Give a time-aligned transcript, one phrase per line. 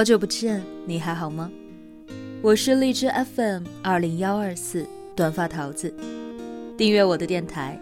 [0.00, 1.52] 好久不见，你还好吗？
[2.40, 3.06] 我是荔枝
[3.36, 5.94] FM 二零幺二四短发桃子，
[6.74, 7.78] 订阅我的电台。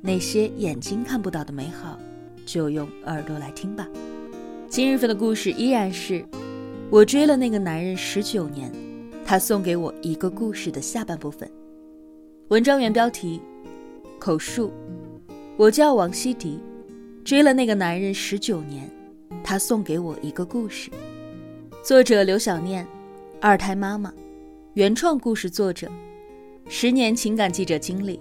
[0.00, 1.98] 那些眼睛看不到的美好，
[2.46, 3.88] 就用耳朵来听吧。
[4.68, 6.24] 今日份的故事依然是
[6.88, 8.70] 我追了那个男人十九年，
[9.24, 11.50] 他送给我一个故事的下半部分。
[12.46, 13.40] 文章原标题：
[14.20, 14.72] 口述。
[15.56, 16.60] 我叫王希迪，
[17.24, 18.88] 追了那个男人十九年，
[19.42, 20.92] 他送给我一个故事。
[21.86, 22.84] 作者刘小念，
[23.40, 24.12] 二胎妈妈，
[24.74, 25.88] 原创故事作者，
[26.68, 28.20] 十年情感记者经历，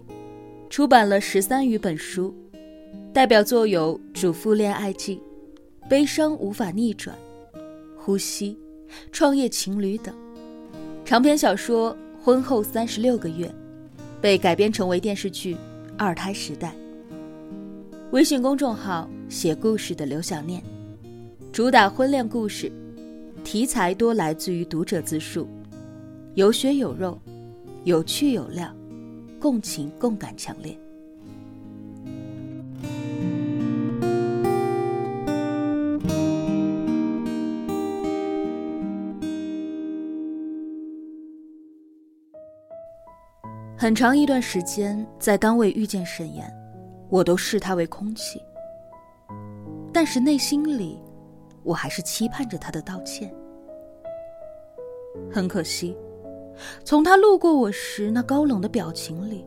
[0.70, 2.32] 出版了十三余本书，
[3.12, 5.16] 代表作有《主妇恋爱记》
[5.90, 7.18] 《悲伤无法逆转》
[7.98, 8.55] 《呼吸》
[9.12, 10.13] 《创业情侣》等，
[11.04, 11.91] 长篇小说
[12.24, 13.48] 《婚后三十六个月》
[14.22, 15.55] 被改编成为电视剧
[15.98, 16.70] 《二胎时代》。
[18.12, 20.62] 微信公众号写故事的刘小念，
[21.52, 22.71] 主打婚恋故事，
[23.46, 25.48] 题材多来自于读者自述，
[26.34, 27.18] 有血有肉，
[27.84, 28.68] 有趣有料，
[29.40, 30.76] 共情共感强烈。
[43.77, 46.52] 很长一段时间，在单位遇见沈岩。
[47.09, 48.41] 我都视他为空气，
[49.93, 50.98] 但是内心里，
[51.66, 53.35] 我还是期盼着他的道歉。
[55.30, 55.98] 很可惜，
[56.85, 59.46] 从他路过我时那高冷的表情里，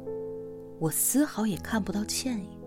[0.79, 2.59] 我丝毫也看不到歉意。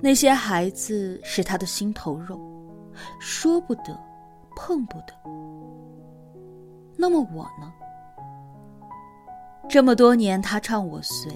[0.00, 2.40] 那些孩子是他的心头肉，
[3.20, 3.96] 说不得，
[4.56, 5.14] 碰不得。
[6.96, 7.72] 那么我呢？
[9.68, 11.30] 这么多年，他唱我随。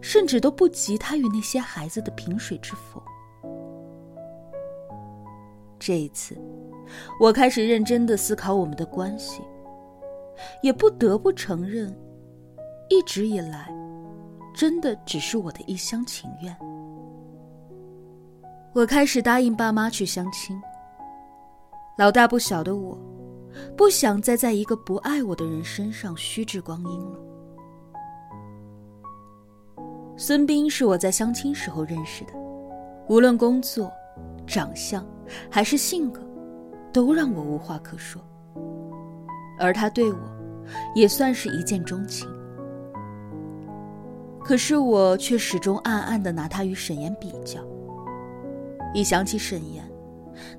[0.00, 3.02] 甚至都不及他与那些孩子的萍水之逢。
[5.86, 6.36] 这一次，
[7.20, 9.40] 我开始认真的思考我们的关系，
[10.60, 11.96] 也不得不承认，
[12.90, 13.72] 一直以来，
[14.52, 16.56] 真的只是我的一厢情愿。
[18.74, 20.60] 我开始答应爸妈去相亲。
[21.96, 22.98] 老大不小的我，
[23.76, 27.20] 不想再在一个不爱我的人身上虚掷光阴了。
[30.16, 32.32] 孙斌是我在相亲时候认识的，
[33.08, 33.88] 无论工作、
[34.48, 35.06] 长相
[35.50, 36.20] 还是性格，
[36.92, 38.20] 都让我无话可说。
[39.58, 40.18] 而他对我，
[40.94, 42.28] 也算是一见钟情。
[44.44, 47.60] 可是我却始终暗暗的拿他与沈岩比较。
[48.94, 49.84] 一想起沈岩，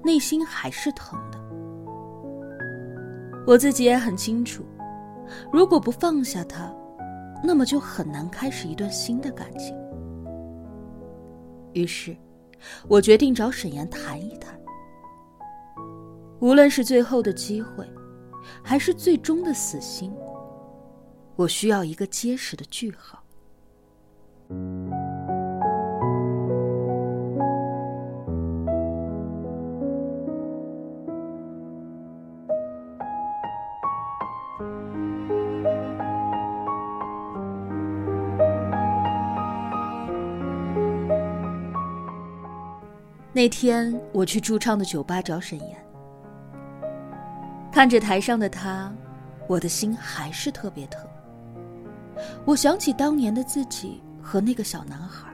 [0.04, 1.40] 内心还是疼的。
[3.46, 4.66] 我自己也很清楚，
[5.54, 6.74] 如果不放下他。
[7.44, 9.78] 那么就很难开始一段新的感情。
[11.74, 12.18] 于是，
[12.88, 14.57] 我决定找沈岩谈一谈。
[16.40, 17.86] 无论是最后的机会，
[18.64, 20.14] 还是最终的死心，
[21.36, 23.24] 我需要一个结实的句号。
[43.34, 45.87] 那天我去驻唱的酒吧找沈岩，
[47.78, 48.92] 看着台上的他，
[49.46, 51.00] 我的心还是特别疼。
[52.44, 55.32] 我想起当年的自己和那个小男孩。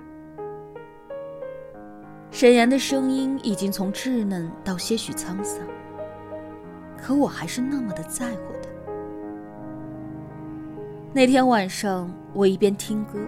[2.31, 5.65] 沈岩的声音已经从稚嫩到些许沧桑，
[7.01, 8.69] 可我还是那么的在乎他。
[11.13, 13.19] 那天晚上，我一边听歌，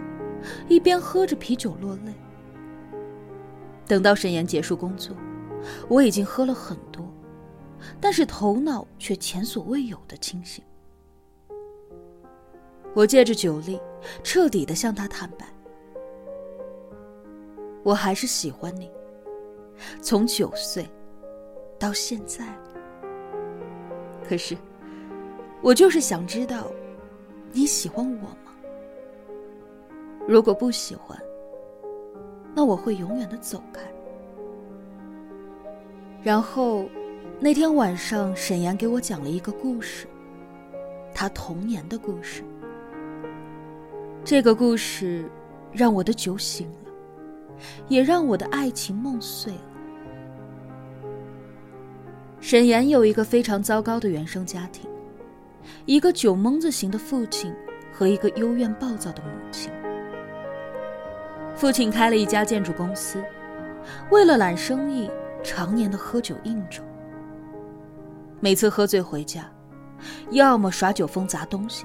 [0.67, 2.13] 一边喝着啤酒落泪。
[3.87, 5.15] 等到沈岩结束工作，
[5.87, 7.01] 我已经喝了很多，
[7.99, 10.63] 但是头脑却前所未有的清醒。
[12.93, 13.79] 我借着酒力，
[14.23, 15.45] 彻底的向他坦白：
[17.83, 18.89] 我还是喜欢你，
[20.01, 20.89] 从九岁
[21.77, 22.45] 到现在。
[24.27, 24.57] 可是，
[25.61, 26.71] 我就是想知道，
[27.51, 28.55] 你喜欢我吗？
[30.27, 31.21] 如果不喜欢，
[32.55, 33.81] 那我会永远的走开。
[36.23, 36.85] 然后，
[37.37, 40.07] 那天晚上，沈岩给我讲了一个故事，
[41.13, 42.43] 他童年的故事。
[44.23, 45.29] 这个故事
[45.73, 47.57] 让我的酒醒了，
[47.89, 49.59] 也让我的爱情梦碎了。
[52.39, 54.89] 沈岩有一个非常糟糕的原生家庭，
[55.85, 57.53] 一个酒蒙子型的父亲
[57.91, 59.69] 和一个幽怨暴躁的母亲。
[61.53, 63.21] 父亲开了一家建筑公司，
[64.09, 65.11] 为了揽生意，
[65.43, 66.81] 常年的喝酒应酬。
[68.45, 69.51] 每次喝醉回家，
[70.29, 71.83] 要么耍酒疯砸东西，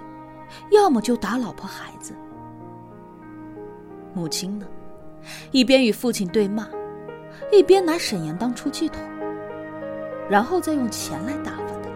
[0.71, 2.12] 要么就打老婆孩子。
[4.12, 4.67] 母亲呢，
[5.53, 6.69] 一边与父亲对骂，
[7.51, 9.01] 一边拿沈岩当出气筒，
[10.29, 11.89] 然后再用钱来打发他。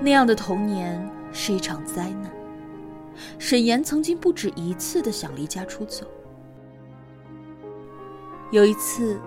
[0.00, 2.32] 那样的童年是一场灾难。
[3.38, 6.06] 沈岩曾经不止一次的想离家出走。
[8.52, 9.20] 有一次，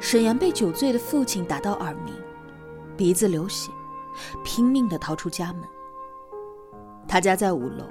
[0.00, 2.14] 沈岩被酒醉的父亲打到耳鸣，
[2.96, 3.70] 鼻子流血，
[4.44, 5.62] 拼命的逃出家门。
[7.06, 7.84] 他家在五楼，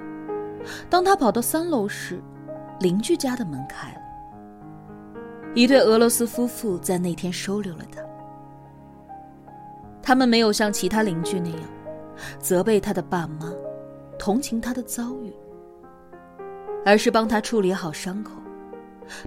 [0.88, 2.22] 当他跑到三楼时，
[2.80, 3.98] 邻居家的门开了。
[5.54, 8.00] 一对俄罗斯夫妇在那天收留了他。
[10.02, 11.60] 他们没有像其他邻居那样，
[12.38, 13.52] 责备他的爸妈，
[14.18, 15.34] 同情他的遭遇，
[16.84, 18.32] 而是帮他处理好伤口。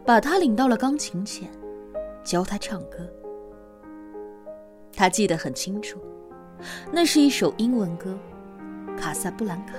[0.06, 1.50] 把他领到了钢琴前，
[2.24, 2.98] 教他唱歌。
[4.94, 6.00] 他记得很清楚，
[6.92, 8.18] 那是一首英文歌，
[8.98, 9.74] 《卡萨布兰卡》。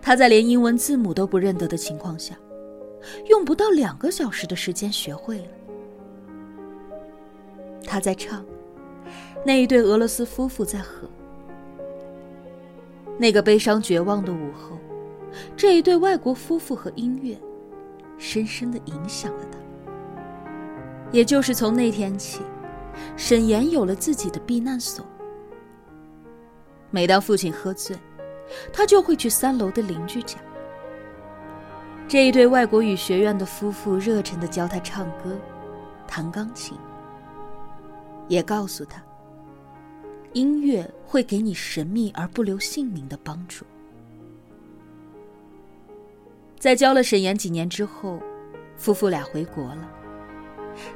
[0.00, 2.34] 他在连英文字母都不认得的情况下，
[3.28, 5.48] 用不到两个小时的时间学会了。
[7.84, 8.44] 他在唱，
[9.46, 11.08] 那一对俄罗斯夫妇在和。
[13.18, 14.76] 那个悲伤绝望的午后，
[15.56, 17.38] 这一对外国夫妇和音乐。
[18.18, 19.58] 深深的影响了他。
[21.12, 22.40] 也就是从那天起，
[23.16, 25.06] 沈岩有了自己的避难所。
[26.90, 27.96] 每当父亲喝醉，
[28.72, 30.38] 他就会去三楼的邻居家。
[32.08, 35.38] 这一对外国语学院的夫妇热忱的教他唱歌、
[36.06, 36.76] 弹钢琴，
[38.28, 39.02] 也告诉他，
[40.32, 43.64] 音乐会给你神秘而不留姓名的帮助。
[46.58, 48.20] 在教了沈岩几年之后，
[48.76, 49.88] 夫妇俩回国了，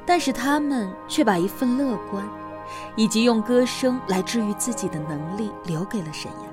[0.05, 2.23] 但是他们却把一份乐观，
[2.95, 6.49] 以及用歌声来治愈自己的能力留给了沈岩。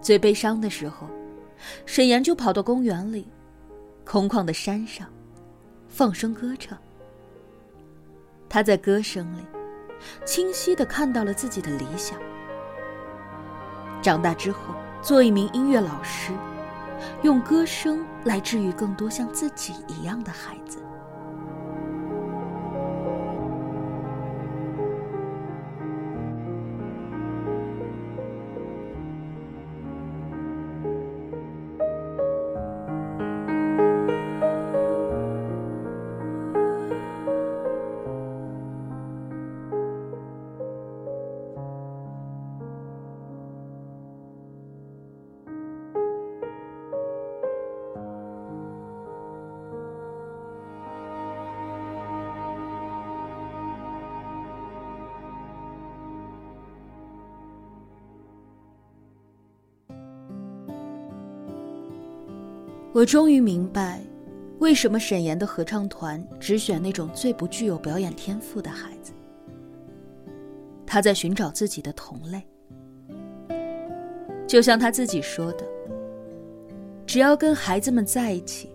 [0.00, 1.08] 最悲伤的时候，
[1.84, 3.28] 沈岩就跑到公园里，
[4.04, 5.08] 空旷的山上，
[5.88, 6.76] 放声歌唱。
[8.48, 9.40] 他在歌声里，
[10.24, 12.18] 清晰的看到了自己的理想：
[14.00, 16.32] 长大之后做一名音乐老师。
[17.22, 20.78] 用歌声来治愈更多像自己一样的孩子。
[62.96, 64.00] 我终于明白，
[64.58, 69.12] 为什么沈岩的合唱团只选那种最不具有表演天赋的孩子。
[70.86, 72.42] 他在寻找自己的同类，
[74.46, 75.66] 就像他自己说的
[77.06, 78.70] ：“只要跟孩子们在一起，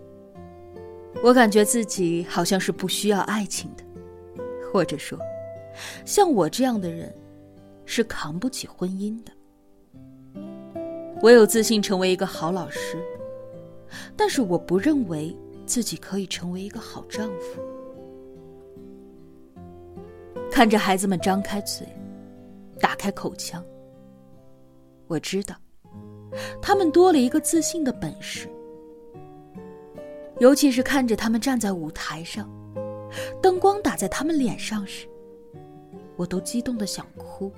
[1.20, 3.82] 我感觉自己好像是不需要爱情的，
[4.72, 5.18] 或者说，
[6.04, 7.12] 像我这样的人，
[7.84, 10.40] 是扛不起婚姻的。
[11.20, 12.96] 我有自信成为一个好老师。”
[14.16, 17.60] 但是我不认为自己可以成为一个好丈夫。
[20.50, 21.86] 看着孩子们张开嘴，
[22.78, 23.64] 打开口腔，
[25.06, 25.56] 我知道，
[26.60, 28.48] 他们多了一个自信的本事。
[30.38, 32.50] 尤其是看着他们站在舞台上，
[33.40, 35.06] 灯光打在他们脸上时，
[36.16, 37.52] 我都激动的想哭。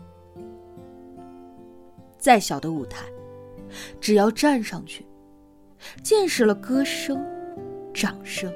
[2.18, 3.06] 再小的舞台，
[4.00, 5.04] 只要站上去。
[6.02, 7.24] 见识了歌声、
[7.92, 8.52] 掌声，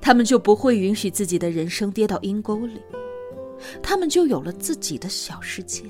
[0.00, 2.80] 他们就不会允许自己的人生跌到阴沟里，
[3.82, 5.84] 他们就有了自己的小世界。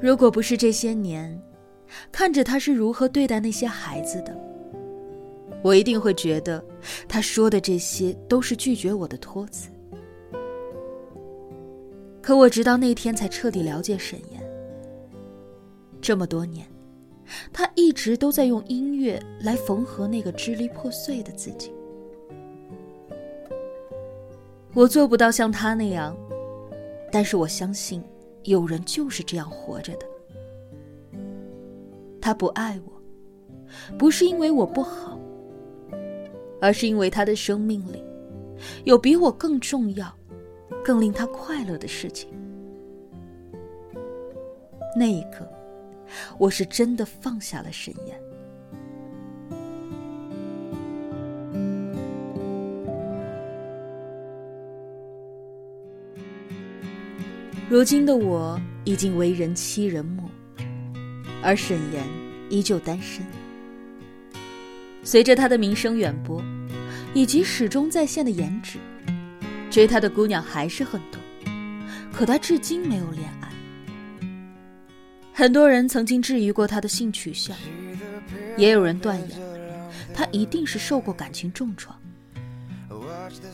[0.00, 1.40] 如果不是这些年，
[2.12, 4.36] 看着他是如何对待那些孩子的，
[5.62, 6.64] 我一定会觉得
[7.08, 9.70] 他说的这些都是拒绝我的托词。
[12.20, 14.40] 可我直到那天才彻底了解沈岩，
[16.00, 16.64] 这么多年。
[17.52, 21.72] 他一直都在用音乐来缝合那个支离破碎的自己。
[24.74, 26.16] 我做不到像他那样，
[27.10, 28.02] 但是我相信
[28.44, 30.06] 有人就是这样活着的。
[32.20, 32.92] 他不爱我，
[33.96, 35.18] 不是因为我不好，
[36.60, 38.04] 而是因为他的生命里
[38.84, 40.14] 有比我更重要、
[40.84, 42.28] 更令他快乐的事情。
[44.94, 45.48] 那一刻，
[46.38, 48.20] 我是真的放下了沈岩。
[57.70, 60.22] 如今的我已经为人妻人母，
[61.42, 62.02] 而沈岩
[62.48, 63.22] 依旧单身。
[65.04, 66.42] 随着他的名声远播，
[67.12, 68.78] 以及始终在线的颜值，
[69.70, 71.20] 追他的姑娘还是很多，
[72.10, 73.47] 可他至今没有恋爱。
[75.38, 77.56] 很多人曾经质疑过他的性取向，
[78.56, 79.40] 也有人断言
[80.12, 81.96] 他一定是受过感情重创，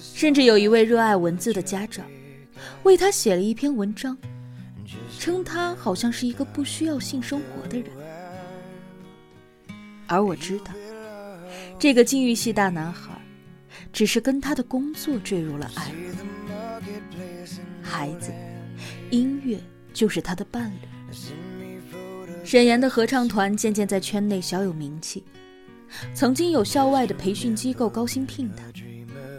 [0.01, 2.07] 甚至有一位热爱文字的家长。
[2.85, 4.17] 为他写了一篇文章，
[5.19, 7.91] 称他好像是一个不需要性生活的人。
[10.07, 10.73] 而我知道，
[11.79, 13.13] 这个禁欲系大男孩，
[13.93, 15.93] 只是跟他的工作坠入了爱。
[17.83, 18.33] 孩子，
[19.11, 19.61] 音乐
[19.93, 20.89] 就是他的伴侣。
[22.45, 25.25] 沈岩的合唱团渐渐在圈内小有名气，
[26.13, 28.65] 曾经有校外的培训机构高薪聘他，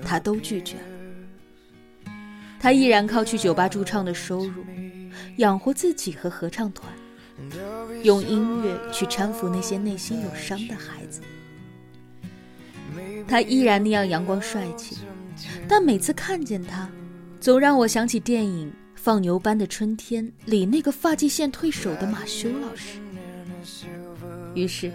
[0.04, 2.12] 他都拒绝了。
[2.60, 4.66] 他依然靠去酒吧驻唱的收入
[5.38, 6.92] 养活自己和合唱团，
[8.02, 11.22] 用音乐去搀扶那些内心有伤的孩子。
[13.28, 14.98] 他依然那样阳光帅气，
[15.68, 16.90] 但每次看见他，
[17.40, 18.68] 总让我想起电影
[19.06, 22.98] 《放牛班的春天》里那个发际线退守的马修老师。
[24.56, 24.92] 于是，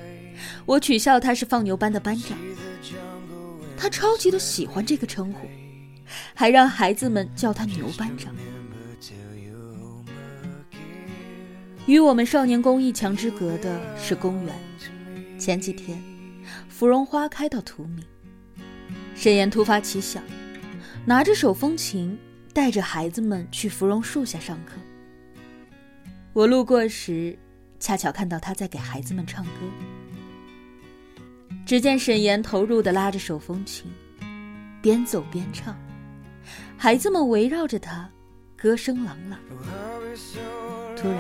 [0.67, 2.37] 我取笑他是放牛班的班长。
[3.77, 5.47] 他超级的喜欢这个称呼。
[6.35, 8.35] 还让孩子们叫他牛班长。
[11.87, 14.53] 与我们少年宫一墙之隔的是公园。
[15.39, 16.03] 前几天，
[16.69, 18.03] 芙蓉花开到荼蘼，
[19.15, 20.21] 沈岩突发奇想，
[21.07, 22.19] 拿着手风琴，
[22.53, 24.75] 带着孩子们去芙蓉树下上课。
[26.33, 27.37] 我路过时，
[27.79, 29.51] 恰巧看到他在给孩子们唱歌。
[31.67, 33.91] 只见沈岩投入地拉着手风琴，
[34.83, 35.77] 边走边唱。
[36.77, 38.11] 孩子们围绕着他，
[38.57, 39.39] 歌声朗朗。
[40.97, 41.19] 突然，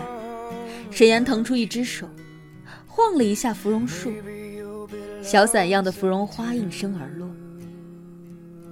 [0.90, 2.08] 沈岩腾出一只手，
[2.86, 4.12] 晃了一下芙蓉树，
[5.22, 7.30] 小伞样的芙蓉花应声而落。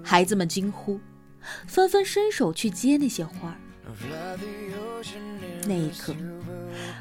[0.02, 0.98] 孩子们惊呼，
[1.66, 3.56] 纷纷伸手去接那些花儿。
[5.66, 6.14] 那一刻，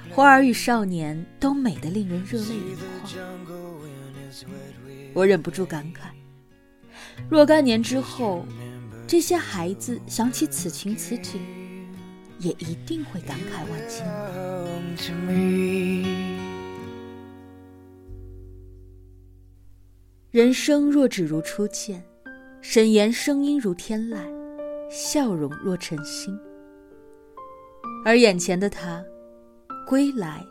[0.10, 3.12] 花儿与少年都美得令人热泪盈眶。
[5.14, 6.10] 我忍不住感慨：
[7.30, 8.46] 若干年之后。
[9.10, 11.40] 这些孩子想起此情此景，
[12.40, 14.06] 也一定会感慨万千。
[20.30, 22.04] 人生若只如初见，
[22.62, 24.18] 沈岩声音如天籁，
[24.90, 26.38] 笑容若晨星。
[28.06, 29.04] 而眼前的他，
[29.88, 30.46] 归来，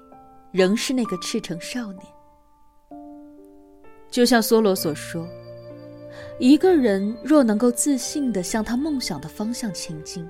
[0.52, 2.02] 仍是那个赤诚少年。
[4.10, 5.26] 就像梭罗所说。
[6.38, 10.26] 一个人若能够自信地向他梦想的方向前进，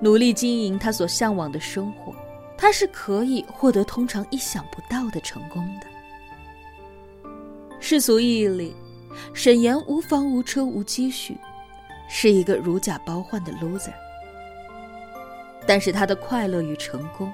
[0.00, 2.14] 努力经营他所向往的生活，
[2.56, 5.86] 他是可以获得通常意想不到的成功的。
[7.80, 8.74] 世俗意义里，
[9.34, 11.36] 沈岩无房无车无积蓄，
[12.08, 13.92] 是一个如假包换的 loser。
[15.66, 17.32] 但是他的快乐与成功，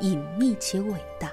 [0.00, 1.32] 隐秘且伟大。